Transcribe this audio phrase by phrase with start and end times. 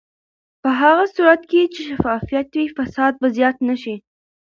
[0.61, 3.95] په هغه صورت کې چې شفافیت وي، فساد به زیات نه شي.